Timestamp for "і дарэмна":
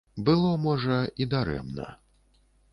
1.25-1.87